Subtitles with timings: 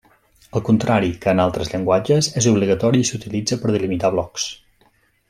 [0.59, 4.49] Al contrari que en altres llenguatges, és obligatori i s'utilitza per delimitar blocs.